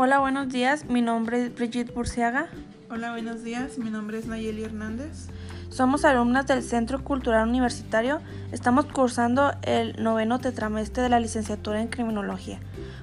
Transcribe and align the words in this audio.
Hola, 0.00 0.20
buenos 0.20 0.48
días. 0.48 0.84
Mi 0.84 1.02
nombre 1.02 1.42
es 1.42 1.54
Brigitte 1.56 1.92
Burciaga. 1.92 2.46
Hola, 2.88 3.10
buenos 3.10 3.42
días. 3.42 3.78
Mi 3.78 3.90
nombre 3.90 4.16
es 4.20 4.26
Nayeli 4.26 4.62
Hernández. 4.62 5.26
Somos 5.70 6.04
alumnas 6.04 6.46
del 6.46 6.62
Centro 6.62 7.02
Cultural 7.02 7.48
Universitario. 7.48 8.20
Estamos 8.52 8.84
cursando 8.84 9.50
el 9.62 10.00
noveno 10.00 10.38
tetramestre 10.38 11.02
de 11.02 11.08
la 11.08 11.18
licenciatura 11.18 11.80
en 11.80 11.88
Criminología. 11.88 12.60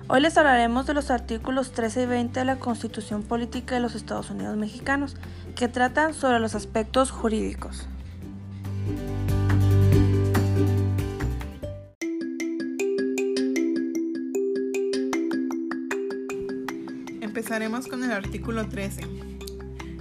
Hoy 0.07 0.21
les 0.21 0.37
hablaremos 0.37 0.85
de 0.85 0.93
los 0.93 1.11
artículos 1.11 1.73
13 1.73 2.03
y 2.03 2.05
20 2.05 2.39
de 2.39 2.45
la 2.45 2.59
Constitución 2.59 3.23
Política 3.23 3.75
de 3.75 3.81
los 3.81 3.93
Estados 3.93 4.29
Unidos 4.29 4.55
Mexicanos, 4.55 5.17
que 5.57 5.67
tratan 5.67 6.13
sobre 6.13 6.39
los 6.39 6.55
aspectos 6.55 7.11
jurídicos. 7.11 7.89
Empezaremos 17.55 17.87
con 17.87 18.03
el 18.03 18.11
artículo 18.11 18.67
13. 18.67 18.99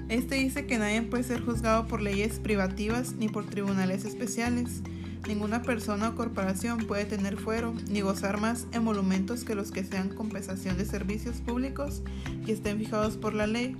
Este 0.08 0.34
dice 0.34 0.66
que 0.66 0.76
nadie 0.76 1.02
puede 1.02 1.22
ser 1.22 1.40
juzgado 1.40 1.86
por 1.86 2.02
leyes 2.02 2.40
privativas 2.40 3.12
ni 3.12 3.28
por 3.28 3.46
tribunales 3.46 4.04
especiales. 4.04 4.82
Ninguna 5.28 5.62
persona 5.62 6.08
o 6.08 6.14
corporación 6.16 6.78
puede 6.78 7.04
tener 7.04 7.36
fuero 7.36 7.72
ni 7.88 8.00
gozar 8.00 8.40
más 8.40 8.66
emolumentos 8.72 9.44
que 9.44 9.54
los 9.54 9.70
que 9.70 9.84
sean 9.84 10.08
compensación 10.08 10.76
de 10.76 10.84
servicios 10.84 11.36
públicos 11.36 12.02
y 12.44 12.50
estén 12.50 12.76
fijados 12.76 13.16
por 13.16 13.34
la 13.34 13.46
ley. 13.46 13.76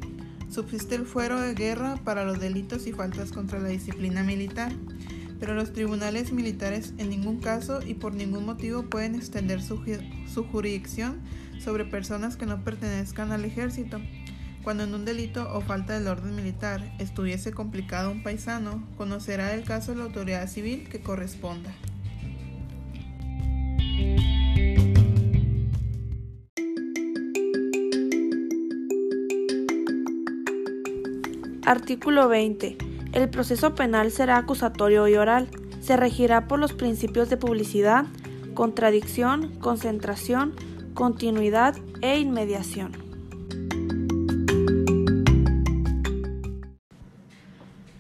Subsiste 0.49 0.95
el 0.95 1.05
fuero 1.05 1.41
de 1.41 1.55
guerra 1.55 1.97
para 2.05 2.25
los 2.25 2.39
delitos 2.39 2.87
y 2.87 2.93
faltas 2.93 3.33
contra 3.33 3.59
la 3.59 3.71
disciplina 3.71 4.23
militar, 4.23 4.71
pero 5.41 5.55
los 5.55 5.73
tribunales 5.73 6.31
militares 6.31 6.95
en 6.99 7.11
ningún 7.11 7.41
caso 7.41 7.81
y 7.85 7.95
por 7.95 8.15
ningún 8.15 8.47
motivo 8.47 8.85
pueden 8.85 9.17
extender 9.17 9.61
su 9.61 10.45
jurisdicción 10.45 11.19
sobre 11.65 11.87
personas 11.87 12.37
que 12.37 12.47
no 12.47 12.63
pertenezcan 12.63 13.33
al 13.33 13.45
ejército. 13.45 14.01
Cuando 14.63 14.85
en 14.85 14.95
un 14.95 15.05
delito 15.05 15.49
o 15.53 15.61
falta 15.61 15.99
del 15.99 16.09
orden 16.09 16.37
militar 16.37 16.95
estuviese 16.99 17.53
complicado 17.53 18.11
un 18.11 18.23
paisano, 18.23 18.87
conocerá 18.97 19.55
el 19.55 19.65
caso 19.65 19.93
de 19.93 19.99
la 19.99 20.05
autoridad 20.05 20.47
civil 20.49 20.89
que 20.89 21.01
corresponda. 21.01 21.71
Artículo 31.67 32.29
20. 32.29 32.77
El 33.13 33.31
proceso 33.31 33.75
penal 33.75 34.11
será 34.11 34.37
acusatorio 34.37 35.09
y 35.09 35.15
oral. 35.15 35.49
Se 35.81 35.97
regirá 35.97 36.47
por 36.47 36.59
los 36.59 36.75
principios 36.75 37.31
de 37.31 37.39
publicidad, 37.39 38.05
contradicción, 38.55 39.59
concentración, 39.61 40.55
continuidad 40.95 41.77
e 42.01 42.19
inmediación. 42.19 42.93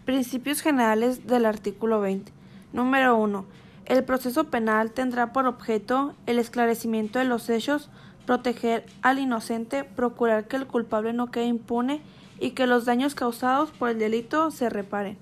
Principios 0.04 0.60
generales 0.62 1.26
del 1.26 1.44
artículo 1.44 2.00
20. 2.00 2.32
Número 2.72 3.16
1. 3.16 3.44
El 3.86 4.04
proceso 4.04 4.44
penal 4.44 4.92
tendrá 4.92 5.32
por 5.32 5.46
objeto 5.46 6.14
el 6.26 6.38
esclarecimiento 6.38 7.18
de 7.18 7.24
los 7.24 7.50
hechos, 7.50 7.90
proteger 8.26 8.86
al 9.02 9.18
inocente, 9.18 9.84
procurar 9.84 10.46
que 10.46 10.56
el 10.56 10.66
culpable 10.66 11.12
no 11.12 11.30
quede 11.30 11.46
impune 11.46 12.00
y 12.38 12.52
que 12.52 12.66
los 12.66 12.84
daños 12.84 13.14
causados 13.14 13.70
por 13.72 13.90
el 13.90 13.98
delito 13.98 14.50
se 14.50 14.70
reparen. 14.70 15.18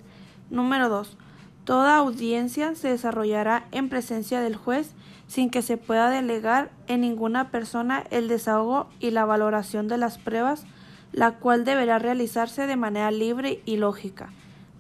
Número 0.51 0.89
2. 0.89 1.17
Toda 1.65 1.97
audiencia 1.97 2.75
se 2.75 2.89
desarrollará 2.89 3.67
en 3.71 3.89
presencia 3.89 4.41
del 4.41 4.57
juez 4.57 4.95
sin 5.29 5.49
que 5.49 5.63
se 5.63 5.77
pueda 5.77 6.11
delegar 6.11 6.71
en 6.89 7.03
ninguna 7.03 7.51
persona 7.51 8.05
el 8.11 8.27
desahogo 8.27 8.89
y 8.99 9.13
la 9.13 9.25
valoración 9.25 9.87
de 9.87 9.97
las 9.97 10.19
pruebas, 10.19 10.65
la 11.13 11.37
cual 11.37 11.65
deberá 11.65 11.99
realizarse 11.99 12.67
de 12.67 12.77
manera 12.77 13.11
libre 13.13 13.63
y 13.65 13.77
lógica. 13.77 14.31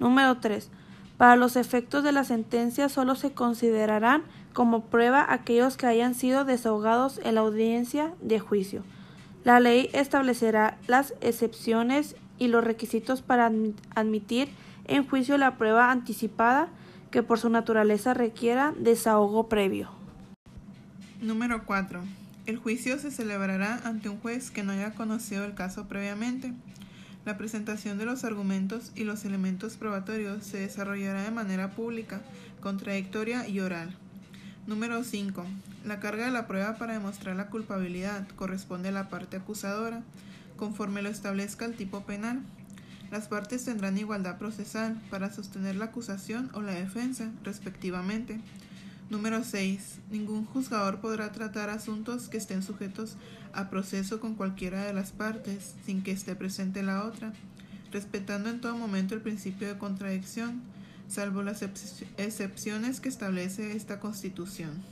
Número 0.00 0.38
3. 0.38 0.70
Para 1.16 1.36
los 1.36 1.54
efectos 1.54 2.02
de 2.02 2.10
la 2.10 2.24
sentencia 2.24 2.88
solo 2.88 3.14
se 3.14 3.32
considerarán 3.32 4.24
como 4.52 4.82
prueba 4.82 5.24
aquellos 5.32 5.76
que 5.76 5.86
hayan 5.86 6.14
sido 6.14 6.44
desahogados 6.44 7.20
en 7.22 7.36
la 7.36 7.42
audiencia 7.42 8.12
de 8.20 8.40
juicio. 8.40 8.82
La 9.44 9.60
ley 9.60 9.88
establecerá 9.92 10.78
las 10.88 11.14
excepciones 11.20 12.16
y 12.38 12.48
los 12.48 12.64
requisitos 12.64 13.22
para 13.22 13.52
admitir 13.94 14.48
en 14.86 15.08
juicio 15.08 15.38
la 15.38 15.56
prueba 15.56 15.90
anticipada 15.90 16.68
que 17.12 17.22
por 17.22 17.38
su 17.38 17.50
naturaleza 17.50 18.14
requiera 18.14 18.74
desahogo 18.76 19.48
previo. 19.48 19.90
Número 21.20 21.64
4. 21.64 22.00
El 22.46 22.56
juicio 22.56 22.98
se 22.98 23.12
celebrará 23.12 23.80
ante 23.84 24.08
un 24.08 24.18
juez 24.18 24.50
que 24.50 24.64
no 24.64 24.72
haya 24.72 24.94
conocido 24.94 25.44
el 25.44 25.54
caso 25.54 25.86
previamente. 25.86 26.52
La 27.24 27.38
presentación 27.38 27.98
de 27.98 28.06
los 28.06 28.24
argumentos 28.24 28.90
y 28.96 29.04
los 29.04 29.24
elementos 29.24 29.76
probatorios 29.76 30.42
se 30.42 30.58
desarrollará 30.58 31.22
de 31.22 31.30
manera 31.30 31.70
pública, 31.70 32.20
contradictoria 32.60 33.46
y 33.46 33.60
oral. 33.60 33.94
Número 34.66 35.04
5. 35.04 35.44
La 35.84 36.00
carga 36.00 36.24
de 36.24 36.32
la 36.32 36.48
prueba 36.48 36.76
para 36.78 36.94
demostrar 36.94 37.36
la 37.36 37.48
culpabilidad 37.48 38.26
corresponde 38.34 38.88
a 38.88 38.92
la 38.92 39.08
parte 39.08 39.36
acusadora, 39.36 40.02
conforme 40.56 41.02
lo 41.02 41.10
establezca 41.10 41.64
el 41.66 41.76
tipo 41.76 42.00
penal. 42.00 42.40
Las 43.12 43.28
partes 43.28 43.66
tendrán 43.66 43.98
igualdad 43.98 44.38
procesal 44.38 44.98
para 45.10 45.30
sostener 45.30 45.76
la 45.76 45.84
acusación 45.84 46.50
o 46.54 46.62
la 46.62 46.72
defensa, 46.72 47.30
respectivamente. 47.44 48.40
Número 49.10 49.44
6. 49.44 49.98
Ningún 50.10 50.46
juzgador 50.46 50.98
podrá 51.02 51.30
tratar 51.30 51.68
asuntos 51.68 52.30
que 52.30 52.38
estén 52.38 52.62
sujetos 52.62 53.16
a 53.52 53.68
proceso 53.68 54.18
con 54.18 54.34
cualquiera 54.34 54.86
de 54.86 54.94
las 54.94 55.12
partes 55.12 55.74
sin 55.84 56.02
que 56.02 56.10
esté 56.10 56.34
presente 56.34 56.82
la 56.82 57.04
otra, 57.04 57.34
respetando 57.92 58.48
en 58.48 58.62
todo 58.62 58.78
momento 58.78 59.14
el 59.14 59.20
principio 59.20 59.68
de 59.68 59.76
contradicción, 59.76 60.62
salvo 61.06 61.42
las 61.42 61.60
excepciones 61.60 63.02
que 63.02 63.10
establece 63.10 63.76
esta 63.76 64.00
Constitución. 64.00 64.82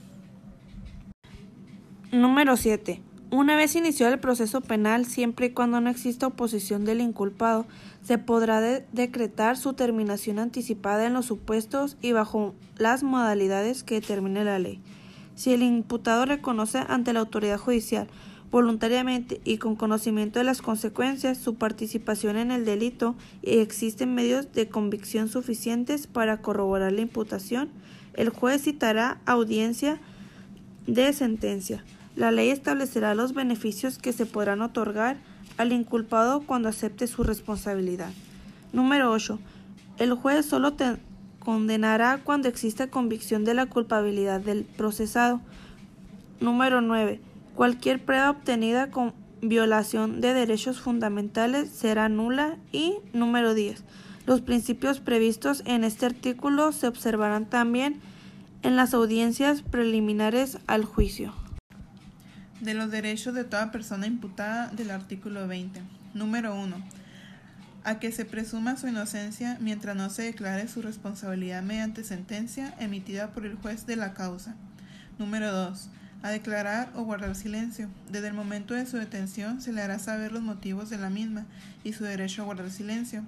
Número 2.12 2.58
7. 2.58 3.00
Una 3.32 3.54
vez 3.54 3.76
iniciado 3.76 4.12
el 4.12 4.18
proceso 4.18 4.60
penal, 4.60 5.06
siempre 5.06 5.46
y 5.46 5.50
cuando 5.50 5.80
no 5.80 5.88
exista 5.88 6.26
oposición 6.26 6.84
del 6.84 7.00
inculpado, 7.00 7.64
se 8.02 8.18
podrá 8.18 8.60
decretar 8.60 9.56
su 9.56 9.72
terminación 9.74 10.40
anticipada 10.40 11.06
en 11.06 11.14
los 11.14 11.26
supuestos 11.26 11.96
y 12.02 12.10
bajo 12.10 12.56
las 12.76 13.04
modalidades 13.04 13.84
que 13.84 14.00
determine 14.00 14.44
la 14.44 14.58
ley. 14.58 14.80
Si 15.36 15.52
el 15.52 15.62
imputado 15.62 16.26
reconoce 16.26 16.78
ante 16.88 17.12
la 17.12 17.20
autoridad 17.20 17.58
judicial 17.58 18.08
voluntariamente 18.50 19.40
y 19.44 19.58
con 19.58 19.76
conocimiento 19.76 20.40
de 20.40 20.44
las 20.44 20.60
consecuencias 20.60 21.38
su 21.38 21.54
participación 21.54 22.36
en 22.36 22.50
el 22.50 22.64
delito 22.64 23.14
y 23.42 23.58
existen 23.58 24.12
medios 24.12 24.52
de 24.52 24.68
convicción 24.68 25.28
suficientes 25.28 26.08
para 26.08 26.42
corroborar 26.42 26.90
la 26.90 27.02
imputación, 27.02 27.68
el 28.14 28.30
juez 28.30 28.62
citará 28.62 29.20
audiencia 29.24 30.00
de 30.88 31.12
sentencia. 31.12 31.84
La 32.16 32.32
ley 32.32 32.50
establecerá 32.50 33.14
los 33.14 33.34
beneficios 33.34 33.98
que 33.98 34.12
se 34.12 34.26
podrán 34.26 34.62
otorgar 34.62 35.16
al 35.58 35.72
inculpado 35.72 36.40
cuando 36.40 36.68
acepte 36.68 37.06
su 37.06 37.22
responsabilidad. 37.22 38.10
Número 38.72 39.12
8. 39.12 39.38
El 39.98 40.14
juez 40.14 40.44
solo 40.46 40.74
condenará 41.38 42.20
cuando 42.22 42.48
exista 42.48 42.88
convicción 42.88 43.44
de 43.44 43.54
la 43.54 43.66
culpabilidad 43.66 44.40
del 44.40 44.64
procesado. 44.64 45.40
Número 46.40 46.80
9. 46.80 47.20
Cualquier 47.54 48.04
prueba 48.04 48.30
obtenida 48.30 48.90
con 48.90 49.14
violación 49.40 50.20
de 50.20 50.34
derechos 50.34 50.80
fundamentales 50.80 51.70
será 51.70 52.08
nula. 52.08 52.56
Y 52.72 52.94
número 53.12 53.54
10. 53.54 53.84
Los 54.26 54.40
principios 54.40 55.00
previstos 55.00 55.62
en 55.64 55.84
este 55.84 56.06
artículo 56.06 56.72
se 56.72 56.88
observarán 56.88 57.46
también 57.46 58.00
en 58.62 58.76
las 58.76 58.94
audiencias 58.94 59.62
preliminares 59.62 60.58
al 60.66 60.84
juicio 60.84 61.32
de 62.60 62.74
los 62.74 62.90
derechos 62.90 63.34
de 63.34 63.44
toda 63.44 63.72
persona 63.72 64.06
imputada 64.06 64.68
del 64.68 64.90
artículo 64.90 65.48
20. 65.48 65.80
Número 66.12 66.54
1. 66.54 66.76
A 67.84 67.98
que 67.98 68.12
se 68.12 68.26
presuma 68.26 68.76
su 68.76 68.86
inocencia 68.86 69.56
mientras 69.60 69.96
no 69.96 70.10
se 70.10 70.24
declare 70.24 70.68
su 70.68 70.82
responsabilidad 70.82 71.62
mediante 71.62 72.04
sentencia 72.04 72.74
emitida 72.78 73.30
por 73.32 73.46
el 73.46 73.56
juez 73.56 73.86
de 73.86 73.96
la 73.96 74.12
causa. 74.12 74.54
Número 75.18 75.50
2. 75.52 75.88
A 76.22 76.28
declarar 76.28 76.92
o 76.94 77.02
guardar 77.02 77.34
silencio. 77.34 77.88
Desde 78.10 78.28
el 78.28 78.34
momento 78.34 78.74
de 78.74 78.84
su 78.84 78.98
detención 78.98 79.62
se 79.62 79.72
le 79.72 79.80
hará 79.80 79.98
saber 79.98 80.32
los 80.32 80.42
motivos 80.42 80.90
de 80.90 80.98
la 80.98 81.08
misma 81.08 81.46
y 81.82 81.94
su 81.94 82.04
derecho 82.04 82.42
a 82.42 82.44
guardar 82.44 82.70
silencio, 82.70 83.24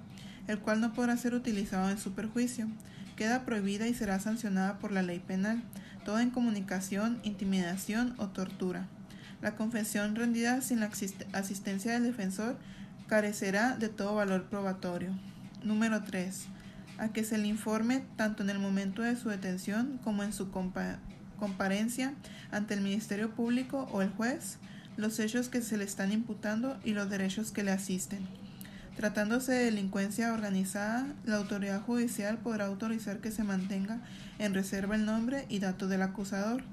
el 0.47 0.59
cual 0.59 0.79
no 0.79 0.93
podrá 0.93 1.17
ser 1.17 1.33
utilizado 1.33 1.89
en 1.89 1.97
su 1.97 2.13
perjuicio. 2.13 2.67
Queda 3.15 3.45
prohibida 3.45 3.87
y 3.87 3.95
será 3.95 4.19
sancionada 4.19 4.77
por 4.77 4.91
la 4.91 5.01
ley 5.01 5.19
penal, 5.19 5.63
toda 6.05 6.21
incomunicación, 6.21 7.19
intimidación 7.23 8.13
o 8.17 8.27
tortura. 8.27 8.87
La 9.43 9.57
confesión 9.57 10.15
rendida 10.15 10.61
sin 10.61 10.79
la 10.79 10.89
asistencia 11.33 11.91
del 11.91 12.03
defensor 12.03 12.55
carecerá 13.07 13.75
de 13.75 13.89
todo 13.89 14.15
valor 14.15 14.45
probatorio. 14.45 15.09
Número 15.61 16.01
3. 16.01 16.45
A 16.97 17.09
que 17.09 17.25
se 17.25 17.37
le 17.37 17.47
informe 17.47 18.05
tanto 18.15 18.41
en 18.41 18.49
el 18.49 18.59
momento 18.59 19.01
de 19.01 19.17
su 19.17 19.27
detención 19.27 19.99
como 20.01 20.23
en 20.23 20.31
su 20.31 20.49
comparencia 20.49 22.13
ante 22.51 22.73
el 22.73 22.79
Ministerio 22.79 23.31
Público 23.31 23.89
o 23.91 24.01
el 24.01 24.11
juez 24.11 24.59
los 24.95 25.19
hechos 25.19 25.49
que 25.49 25.61
se 25.61 25.75
le 25.75 25.83
están 25.83 26.13
imputando 26.13 26.79
y 26.85 26.93
los 26.93 27.09
derechos 27.09 27.51
que 27.51 27.65
le 27.65 27.71
asisten. 27.71 28.25
Tratándose 28.95 29.51
de 29.51 29.65
delincuencia 29.65 30.33
organizada, 30.33 31.05
la 31.25 31.35
autoridad 31.35 31.81
judicial 31.81 32.37
podrá 32.37 32.67
autorizar 32.67 33.17
que 33.17 33.31
se 33.31 33.43
mantenga 33.43 33.99
en 34.39 34.53
reserva 34.53 34.95
el 34.95 35.05
nombre 35.05 35.47
y 35.49 35.59
datos 35.59 35.89
del 35.89 36.03
acusador. 36.03 36.63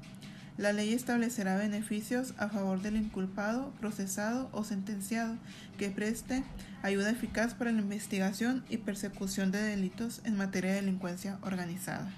La 0.60 0.74
ley 0.74 0.92
establecerá 0.92 1.56
beneficios 1.56 2.34
a 2.36 2.50
favor 2.50 2.82
del 2.82 2.96
inculpado, 2.96 3.72
procesado 3.80 4.50
o 4.52 4.62
sentenciado 4.62 5.38
que 5.78 5.88
preste 5.88 6.44
ayuda 6.82 7.08
eficaz 7.08 7.54
para 7.54 7.72
la 7.72 7.80
investigación 7.80 8.62
y 8.68 8.76
persecución 8.76 9.52
de 9.52 9.62
delitos 9.62 10.20
en 10.24 10.36
materia 10.36 10.72
de 10.72 10.82
delincuencia 10.82 11.38
organizada. 11.40 12.12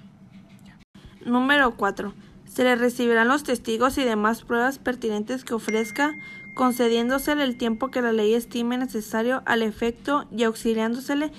Número 1.24 1.76
4. 1.76 2.12
Se 2.52 2.64
le 2.64 2.74
recibirán 2.74 3.28
los 3.28 3.44
testigos 3.44 3.96
y 3.96 4.02
demás 4.02 4.42
pruebas 4.42 4.80
pertinentes 4.80 5.44
que 5.44 5.54
ofrezca, 5.54 6.12
concediéndosele 6.56 7.44
el 7.44 7.56
tiempo 7.56 7.92
que 7.92 8.02
la 8.02 8.10
ley 8.10 8.34
estime 8.34 8.76
necesario 8.76 9.44
al 9.46 9.62
efecto 9.62 10.26
y 10.36 10.42
auxiliándosele 10.42 11.30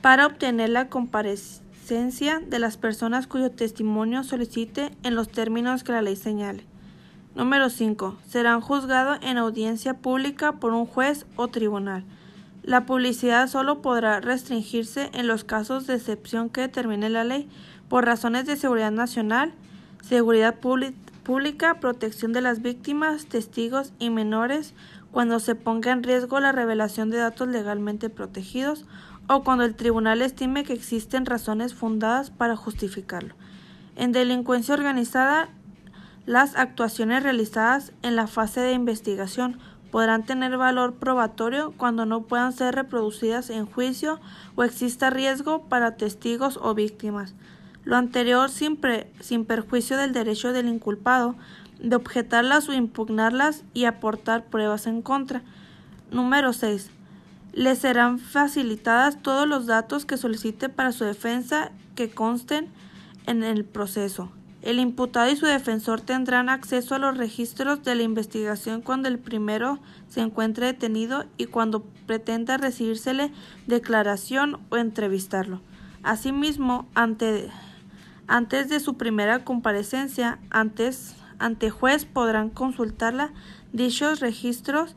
para 0.00 0.26
obtener 0.26 0.70
la 0.70 0.88
comparecencia 0.88 1.65
de 1.88 2.58
las 2.58 2.76
personas 2.76 3.28
cuyo 3.28 3.52
testimonio 3.52 4.24
solicite 4.24 4.90
en 5.04 5.14
los 5.14 5.28
términos 5.28 5.84
que 5.84 5.92
la 5.92 6.02
ley 6.02 6.16
señale. 6.16 6.64
Número 7.36 7.70
5. 7.70 8.16
Serán 8.26 8.60
juzgados 8.60 9.18
en 9.22 9.38
audiencia 9.38 9.94
pública 9.94 10.54
por 10.54 10.72
un 10.72 10.86
juez 10.86 11.26
o 11.36 11.46
tribunal. 11.46 12.02
La 12.64 12.86
publicidad 12.86 13.46
solo 13.46 13.82
podrá 13.82 14.18
restringirse 14.18 15.10
en 15.12 15.28
los 15.28 15.44
casos 15.44 15.86
de 15.86 15.94
excepción 15.94 16.48
que 16.50 16.62
determine 16.62 17.08
la 17.08 17.22
ley 17.22 17.48
por 17.88 18.04
razones 18.04 18.46
de 18.46 18.56
seguridad 18.56 18.90
nacional, 18.90 19.54
seguridad 20.02 20.56
pública, 20.56 21.78
protección 21.78 22.32
de 22.32 22.40
las 22.40 22.62
víctimas, 22.62 23.26
testigos 23.26 23.92
y 24.00 24.10
menores, 24.10 24.74
cuando 25.12 25.38
se 25.38 25.54
ponga 25.54 25.92
en 25.92 26.02
riesgo 26.02 26.40
la 26.40 26.50
revelación 26.50 27.10
de 27.10 27.18
datos 27.18 27.46
legalmente 27.46 28.10
protegidos 28.10 28.86
o 29.28 29.42
cuando 29.42 29.64
el 29.64 29.74
tribunal 29.74 30.22
estime 30.22 30.64
que 30.64 30.72
existen 30.72 31.26
razones 31.26 31.74
fundadas 31.74 32.30
para 32.30 32.56
justificarlo. 32.56 33.34
En 33.96 34.12
delincuencia 34.12 34.74
organizada, 34.74 35.48
las 36.26 36.56
actuaciones 36.56 37.22
realizadas 37.22 37.92
en 38.02 38.16
la 38.16 38.26
fase 38.26 38.60
de 38.60 38.72
investigación 38.72 39.58
podrán 39.90 40.26
tener 40.26 40.56
valor 40.56 40.94
probatorio 40.94 41.72
cuando 41.76 42.04
no 42.04 42.22
puedan 42.22 42.52
ser 42.52 42.74
reproducidas 42.74 43.50
en 43.50 43.66
juicio 43.66 44.20
o 44.54 44.64
exista 44.64 45.10
riesgo 45.10 45.68
para 45.68 45.96
testigos 45.96 46.58
o 46.60 46.74
víctimas. 46.74 47.34
Lo 47.84 47.96
anterior 47.96 48.50
sin, 48.50 48.80
sin 49.20 49.44
perjuicio 49.44 49.96
del 49.96 50.12
derecho 50.12 50.52
del 50.52 50.68
inculpado 50.68 51.36
de 51.80 51.94
objetarlas 51.94 52.68
o 52.68 52.72
impugnarlas 52.72 53.64
y 53.74 53.84
aportar 53.84 54.44
pruebas 54.46 54.86
en 54.86 55.02
contra. 55.02 55.42
Número 56.10 56.52
6. 56.52 56.90
Le 57.56 57.74
serán 57.74 58.18
facilitadas 58.18 59.22
todos 59.22 59.48
los 59.48 59.64
datos 59.64 60.04
que 60.04 60.18
solicite 60.18 60.68
para 60.68 60.92
su 60.92 61.04
defensa 61.04 61.72
que 61.94 62.10
consten 62.10 62.68
en 63.26 63.42
el 63.42 63.64
proceso. 63.64 64.30
El 64.60 64.78
imputado 64.78 65.30
y 65.30 65.36
su 65.36 65.46
defensor 65.46 66.02
tendrán 66.02 66.50
acceso 66.50 66.94
a 66.94 66.98
los 66.98 67.16
registros 67.16 67.82
de 67.82 67.94
la 67.94 68.02
investigación 68.02 68.82
cuando 68.82 69.08
el 69.08 69.18
primero 69.18 69.78
se 70.10 70.20
encuentre 70.20 70.66
detenido 70.66 71.24
y 71.38 71.46
cuando 71.46 71.82
pretenda 72.06 72.58
recibírsele 72.58 73.32
declaración 73.66 74.60
o 74.68 74.76
entrevistarlo. 74.76 75.62
Asimismo, 76.02 76.86
ante 76.94 77.48
antes 78.26 78.68
de 78.68 78.80
su 78.80 78.98
primera 78.98 79.44
comparecencia 79.44 80.38
antes, 80.50 81.14
ante 81.38 81.70
juez 81.70 82.04
podrán 82.04 82.50
consultarla 82.50 83.32
dichos 83.72 84.20
registros 84.20 84.94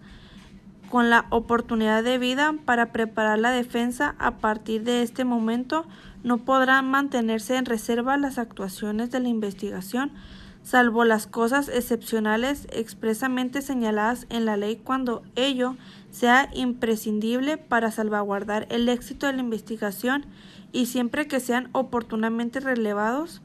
con 0.89 1.09
la 1.09 1.25
oportunidad 1.29 2.03
debida 2.03 2.53
para 2.65 2.91
preparar 2.91 3.39
la 3.39 3.51
defensa. 3.51 4.15
A 4.19 4.37
partir 4.37 4.83
de 4.83 5.03
este 5.03 5.23
momento 5.23 5.85
no 6.23 6.39
podrán 6.39 6.89
mantenerse 6.89 7.55
en 7.55 7.65
reserva 7.65 8.17
las 8.17 8.37
actuaciones 8.37 9.11
de 9.11 9.19
la 9.19 9.29
investigación, 9.29 10.11
salvo 10.63 11.05
las 11.05 11.27
cosas 11.27 11.69
excepcionales 11.69 12.67
expresamente 12.71 13.61
señaladas 13.61 14.25
en 14.29 14.45
la 14.45 14.57
ley 14.57 14.75
cuando 14.77 15.23
ello 15.35 15.77
sea 16.11 16.49
imprescindible 16.53 17.57
para 17.57 17.91
salvaguardar 17.91 18.67
el 18.69 18.89
éxito 18.89 19.27
de 19.27 19.33
la 19.33 19.41
investigación 19.41 20.25
y 20.71 20.87
siempre 20.87 21.27
que 21.27 21.39
sean 21.39 21.69
oportunamente 21.71 22.59
relevados 22.59 23.41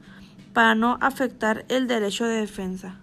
para 0.53 0.75
no 0.75 0.97
afectar 1.01 1.65
el 1.69 1.87
derecho 1.87 2.25
de 2.25 2.35
defensa. 2.41 2.97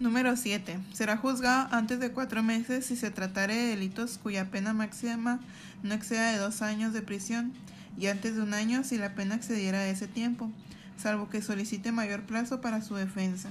Número 0.00 0.36
7. 0.36 0.80
Será 0.92 1.16
juzgado 1.16 1.68
antes 1.70 2.00
de 2.00 2.10
cuatro 2.10 2.42
meses 2.42 2.84
si 2.84 2.96
se 2.96 3.12
tratare 3.12 3.54
de 3.54 3.68
delitos 3.68 4.18
cuya 4.18 4.50
pena 4.50 4.72
máxima 4.72 5.38
no 5.84 5.94
exceda 5.94 6.32
de 6.32 6.38
dos 6.38 6.62
años 6.62 6.92
de 6.92 7.00
prisión 7.00 7.52
y 7.96 8.08
antes 8.08 8.34
de 8.34 8.42
un 8.42 8.54
año 8.54 8.82
si 8.82 8.98
la 8.98 9.14
pena 9.14 9.36
excediera 9.36 9.78
de 9.78 9.90
ese 9.90 10.08
tiempo, 10.08 10.50
salvo 10.96 11.28
que 11.28 11.42
solicite 11.42 11.92
mayor 11.92 12.22
plazo 12.22 12.60
para 12.60 12.82
su 12.82 12.96
defensa. 12.96 13.50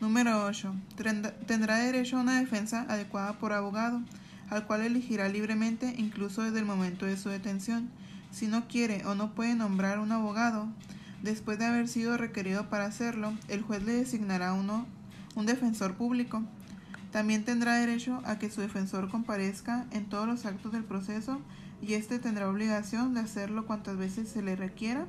Número 0.00 0.44
8. 0.46 0.72
Tendrá 1.46 1.78
derecho 1.78 2.18
a 2.18 2.20
una 2.20 2.38
defensa 2.38 2.86
adecuada 2.88 3.32
por 3.40 3.52
abogado, 3.52 4.00
al 4.50 4.66
cual 4.68 4.82
elegirá 4.82 5.28
libremente 5.28 5.92
incluso 5.98 6.42
desde 6.42 6.60
el 6.60 6.66
momento 6.66 7.04
de 7.04 7.16
su 7.16 7.30
detención 7.30 7.90
si 8.30 8.46
no 8.46 8.68
quiere 8.68 9.04
o 9.06 9.16
no 9.16 9.34
puede 9.34 9.56
nombrar 9.56 9.98
un 9.98 10.12
abogado, 10.12 10.68
después 11.22 11.58
de 11.58 11.66
haber 11.66 11.88
sido 11.88 12.16
requerido 12.16 12.68
para 12.68 12.84
hacerlo, 12.84 13.32
el 13.48 13.62
juez 13.62 13.82
le 13.82 13.92
designará 13.94 14.52
uno 14.52 14.86
un 15.34 15.46
defensor 15.46 15.94
público. 15.94 16.42
También 17.12 17.44
tendrá 17.44 17.74
derecho 17.74 18.20
a 18.24 18.38
que 18.38 18.50
su 18.50 18.60
defensor 18.60 19.08
comparezca 19.08 19.86
en 19.92 20.06
todos 20.06 20.26
los 20.26 20.46
actos 20.46 20.72
del 20.72 20.84
proceso 20.84 21.40
y 21.80 21.94
éste 21.94 22.18
tendrá 22.18 22.48
obligación 22.48 23.14
de 23.14 23.20
hacerlo 23.20 23.66
cuantas 23.66 23.96
veces 23.96 24.28
se 24.28 24.42
le 24.42 24.56
requiera. 24.56 25.06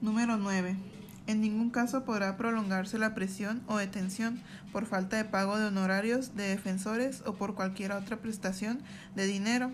Número 0.00 0.36
9. 0.36 0.76
En 1.26 1.42
ningún 1.42 1.68
caso 1.68 2.04
podrá 2.04 2.38
prolongarse 2.38 2.98
la 2.98 3.14
presión 3.14 3.60
o 3.66 3.76
detención 3.76 4.40
por 4.72 4.86
falta 4.86 5.18
de 5.18 5.26
pago 5.26 5.58
de 5.58 5.66
honorarios 5.66 6.34
de 6.34 6.48
defensores 6.48 7.22
o 7.26 7.34
por 7.34 7.54
cualquier 7.54 7.92
otra 7.92 8.16
prestación 8.16 8.80
de 9.14 9.26
dinero 9.26 9.70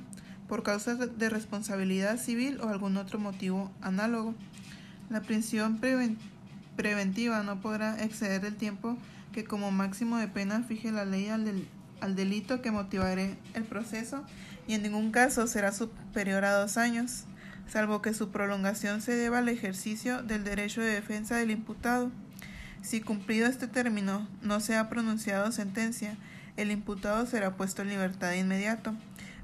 por 0.49 0.65
causas 0.65 0.99
de 1.17 1.31
responsabilidad 1.31 2.19
civil 2.19 2.61
o 2.61 2.69
algún 2.69 2.97
otro 2.97 3.19
motivo 3.21 3.71
análogo. 3.81 4.35
La 5.11 5.21
prisión 5.21 5.79
preventiva 6.77 7.43
no 7.45 7.61
podrá 7.61 8.03
exceder 8.03 8.45
el 8.45 8.57
tiempo 8.57 8.97
que 9.35 9.45
como 9.45 9.73
máximo 9.73 10.19
de 10.19 10.29
pena 10.29 10.63
fije 10.63 10.93
la 10.93 11.05
ley 11.05 11.29
al, 11.29 12.15
delito 12.15 12.63
que 12.63 12.71
motivaré 12.71 13.37
el 13.55 13.65
proceso 13.65 14.25
y 14.69 14.75
en 14.75 14.83
ningún 14.83 15.11
caso 15.11 15.49
será 15.49 15.73
superior 15.73 16.45
a 16.45 16.55
dos 16.55 16.77
años, 16.77 17.25
salvo 17.67 18.01
que 18.01 18.15
su 18.15 18.31
prolongación 18.31 19.01
se 19.01 19.17
deba 19.17 19.39
al 19.39 19.49
ejercicio 19.49 20.23
del 20.23 20.45
derecho 20.45 20.83
de 20.83 20.93
defensa 20.93 21.37
del 21.37 21.51
imputado. 21.51 22.13
Si 22.81 23.01
cumplido 23.01 23.49
este 23.49 23.67
término 23.67 24.29
no 24.41 24.61
se 24.61 24.77
ha 24.77 24.89
pronunciado 24.89 25.51
sentencia, 25.51 26.17
el 26.57 26.71
imputado 26.71 27.27
será 27.27 27.57
puesto 27.57 27.83
en 27.83 27.89
libertad 27.89 28.31
de 28.31 28.39
inmediato 28.39 28.95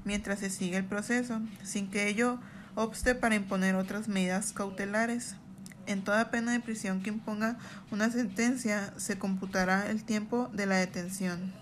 mientras 0.05 0.39
se 0.39 0.49
sigue 0.49 0.77
el 0.77 0.85
proceso, 0.85 1.41
sin 1.63 1.89
que 1.89 2.07
ello 2.07 2.39
obste 2.75 3.13
para 3.13 3.35
imponer 3.35 3.75
otras 3.75 4.07
medidas 4.07 4.53
cautelares. 4.53 5.35
En 5.87 6.03
toda 6.03 6.31
pena 6.31 6.51
de 6.51 6.59
prisión 6.59 7.01
que 7.01 7.09
imponga 7.09 7.57
una 7.91 8.09
sentencia 8.09 8.93
se 8.97 9.17
computará 9.17 9.89
el 9.89 10.03
tiempo 10.03 10.49
de 10.53 10.65
la 10.65 10.77
detención. 10.77 11.53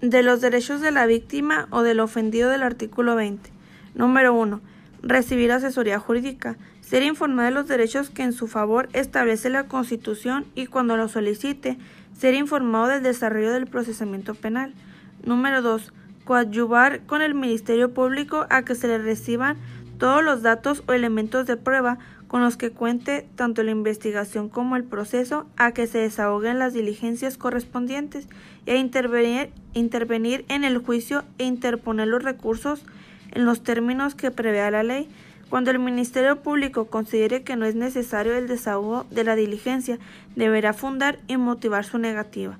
De 0.00 0.22
los 0.22 0.40
derechos 0.40 0.80
de 0.80 0.90
la 0.90 1.06
víctima 1.06 1.66
o 1.70 1.82
del 1.82 2.00
ofendido 2.00 2.48
del 2.50 2.62
artículo 2.62 3.16
20. 3.16 3.50
Número 3.94 4.32
1. 4.32 4.60
Recibir 5.02 5.52
asesoría 5.52 5.98
jurídica. 5.98 6.56
Ser 6.80 7.02
informado 7.02 7.48
de 7.48 7.54
los 7.54 7.68
derechos 7.68 8.08
que 8.08 8.22
en 8.22 8.32
su 8.32 8.46
favor 8.46 8.88
establece 8.92 9.50
la 9.50 9.64
Constitución 9.64 10.46
y 10.54 10.66
cuando 10.66 10.96
lo 10.96 11.08
solicite, 11.08 11.78
ser 12.16 12.34
informado 12.34 12.88
del 12.88 13.02
desarrollo 13.02 13.52
del 13.52 13.66
procesamiento 13.66 14.34
penal. 14.34 14.74
Número 15.22 15.62
2 15.62 15.92
coadyuvar 16.28 17.06
con 17.06 17.22
el 17.22 17.34
Ministerio 17.34 17.94
Público 17.94 18.46
a 18.50 18.62
que 18.62 18.74
se 18.74 18.86
le 18.86 18.98
reciban 18.98 19.56
todos 19.98 20.24
los 20.24 20.42
datos 20.42 20.82
o 20.86 20.92
elementos 20.92 21.46
de 21.46 21.56
prueba 21.56 21.98
con 22.28 22.42
los 22.42 22.56
que 22.56 22.70
cuente 22.70 23.26
tanto 23.36 23.62
la 23.62 23.70
investigación 23.70 24.48
como 24.48 24.76
el 24.76 24.84
proceso, 24.84 25.46
a 25.56 25.72
que 25.72 25.86
se 25.86 25.98
desahoguen 25.98 26.58
las 26.58 26.74
diligencias 26.74 27.38
correspondientes 27.38 28.28
a 28.66 28.74
intervenir, 28.74 29.50
intervenir 29.74 30.44
en 30.48 30.64
el 30.64 30.78
juicio 30.78 31.24
e 31.38 31.44
interponer 31.44 32.06
los 32.06 32.22
recursos 32.22 32.84
en 33.32 33.44
los 33.44 33.62
términos 33.62 34.14
que 34.14 34.30
prevea 34.30 34.70
la 34.70 34.82
ley. 34.82 35.08
Cuando 35.48 35.70
el 35.70 35.78
Ministerio 35.78 36.42
Público 36.42 36.86
considere 36.86 37.42
que 37.42 37.56
no 37.56 37.64
es 37.64 37.74
necesario 37.74 38.34
el 38.34 38.46
desahogo 38.46 39.06
de 39.10 39.24
la 39.24 39.34
diligencia, 39.34 39.98
deberá 40.36 40.74
fundar 40.74 41.18
y 41.26 41.38
motivar 41.38 41.84
su 41.84 41.96
negativa. 41.96 42.58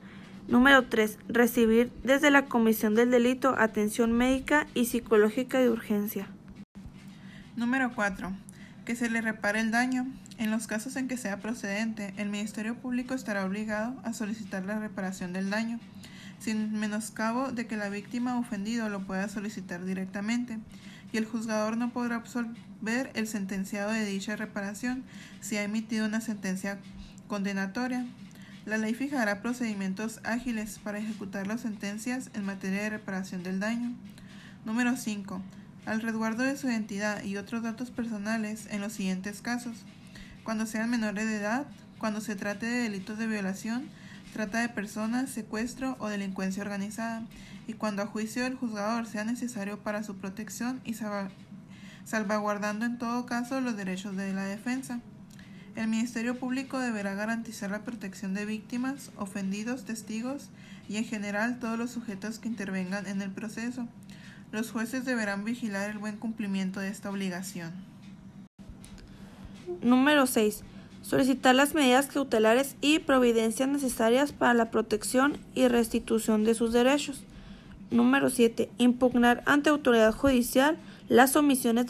Número 0.48 0.84
3. 0.84 1.18
Recibir 1.28 1.90
desde 2.02 2.30
la 2.30 2.46
Comisión 2.46 2.94
del 2.94 3.10
Delito 3.10 3.54
atención 3.58 4.12
médica 4.12 4.66
y 4.72 4.86
psicológica 4.86 5.58
de 5.58 5.68
urgencia. 5.68 6.28
Número 7.58 7.92
4. 7.92 8.32
Que 8.84 8.94
se 8.94 9.10
le 9.10 9.20
repare 9.20 9.58
el 9.58 9.72
daño. 9.72 10.06
En 10.38 10.52
los 10.52 10.68
casos 10.68 10.94
en 10.94 11.08
que 11.08 11.16
sea 11.16 11.40
procedente, 11.40 12.14
el 12.16 12.28
Ministerio 12.28 12.76
Público 12.76 13.14
estará 13.14 13.44
obligado 13.44 14.00
a 14.04 14.12
solicitar 14.12 14.64
la 14.64 14.78
reparación 14.78 15.32
del 15.32 15.50
daño, 15.50 15.80
sin 16.38 16.78
menoscabo 16.78 17.50
de 17.50 17.66
que 17.66 17.76
la 17.76 17.88
víctima 17.88 18.38
ofendido 18.38 18.88
lo 18.88 19.04
pueda 19.04 19.28
solicitar 19.28 19.84
directamente, 19.84 20.60
y 21.12 21.16
el 21.16 21.24
juzgador 21.24 21.76
no 21.76 21.90
podrá 21.90 22.14
absolver 22.14 23.10
el 23.14 23.26
sentenciado 23.26 23.90
de 23.90 24.04
dicha 24.04 24.36
reparación 24.36 25.02
si 25.40 25.56
ha 25.56 25.64
emitido 25.64 26.06
una 26.06 26.20
sentencia 26.20 26.78
condenatoria. 27.26 28.06
La 28.66 28.78
ley 28.78 28.94
fijará 28.94 29.42
procedimientos 29.42 30.20
ágiles 30.22 30.78
para 30.78 31.00
ejecutar 31.00 31.48
las 31.48 31.62
sentencias 31.62 32.30
en 32.34 32.44
materia 32.44 32.82
de 32.82 32.90
reparación 32.90 33.42
del 33.42 33.58
daño. 33.58 33.96
Número 34.64 34.96
5. 34.96 35.42
Al 35.86 36.02
resguardo 36.02 36.42
de 36.42 36.56
su 36.56 36.68
identidad 36.68 37.22
y 37.24 37.36
otros 37.36 37.62
datos 37.62 37.90
personales 37.90 38.66
en 38.70 38.80
los 38.80 38.92
siguientes 38.92 39.40
casos. 39.40 39.84
Cuando 40.44 40.66
sean 40.66 40.90
menores 40.90 41.26
de 41.26 41.36
edad, 41.36 41.66
cuando 41.98 42.20
se 42.20 42.36
trate 42.36 42.66
de 42.66 42.82
delitos 42.82 43.18
de 43.18 43.26
violación, 43.26 43.88
trata 44.32 44.60
de 44.60 44.68
personas, 44.68 45.30
secuestro 45.30 45.96
o 45.98 46.08
delincuencia 46.08 46.62
organizada, 46.62 47.22
y 47.66 47.74
cuando 47.74 48.02
a 48.02 48.06
juicio 48.06 48.44
del 48.44 48.54
juzgador 48.54 49.06
sea 49.06 49.24
necesario 49.24 49.78
para 49.78 50.02
su 50.02 50.16
protección 50.16 50.80
y 50.84 50.94
salvaguardando 52.04 52.86
en 52.86 52.98
todo 52.98 53.26
caso 53.26 53.60
los 53.60 53.76
derechos 53.76 54.16
de 54.16 54.32
la 54.32 54.44
defensa. 54.44 55.00
El 55.76 55.88
Ministerio 55.88 56.38
Público 56.38 56.78
deberá 56.80 57.14
garantizar 57.14 57.70
la 57.70 57.84
protección 57.84 58.34
de 58.34 58.46
víctimas, 58.46 59.12
ofendidos, 59.16 59.84
testigos 59.84 60.50
y 60.88 60.96
en 60.96 61.04
general 61.04 61.58
todos 61.60 61.78
los 61.78 61.90
sujetos 61.90 62.38
que 62.38 62.48
intervengan 62.48 63.06
en 63.06 63.22
el 63.22 63.30
proceso. 63.30 63.86
Los 64.50 64.70
jueces 64.70 65.04
deberán 65.04 65.44
vigilar 65.44 65.90
el 65.90 65.98
buen 65.98 66.16
cumplimiento 66.16 66.80
de 66.80 66.88
esta 66.88 67.10
obligación. 67.10 67.72
Número 69.82 70.26
6. 70.26 70.64
Solicitar 71.02 71.54
las 71.54 71.74
medidas 71.74 72.06
cautelares 72.06 72.76
y 72.80 72.98
providencias 72.98 73.68
necesarias 73.68 74.32
para 74.32 74.54
la 74.54 74.70
protección 74.70 75.38
y 75.54 75.68
restitución 75.68 76.44
de 76.44 76.54
sus 76.54 76.72
derechos. 76.72 77.22
Número 77.90 78.30
7. 78.30 78.70
Impugnar 78.78 79.42
ante 79.46 79.70
autoridad 79.70 80.14
judicial 80.14 80.78
las 81.08 81.36
omisiones 81.36 81.86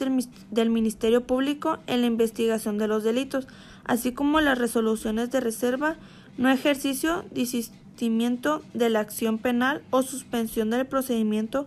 del, 0.50 0.70
Ministerio 0.70 1.26
Público 1.26 1.78
en 1.86 2.00
la 2.00 2.06
investigación 2.06 2.78
de 2.78 2.88
los 2.88 3.02
delitos, 3.02 3.48
así 3.84 4.12
como 4.12 4.40
las 4.40 4.58
resoluciones 4.58 5.30
de 5.30 5.40
reserva, 5.40 5.96
no 6.36 6.50
ejercicio, 6.50 7.24
desistimiento 7.32 8.62
de 8.74 8.90
la 8.90 9.00
acción 9.00 9.38
penal 9.38 9.82
o 9.90 10.02
suspensión 10.02 10.70
del 10.70 10.86
procedimiento 10.86 11.66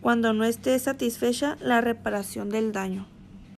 cuando 0.00 0.32
no 0.32 0.44
esté 0.44 0.78
satisfecha 0.78 1.56
la 1.60 1.80
reparación 1.80 2.50
del 2.50 2.72
daño. 2.72 3.06